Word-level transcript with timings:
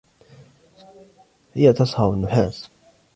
هي 1.53 1.73
تصهّر 1.73 2.13
النحاس. 2.13 2.69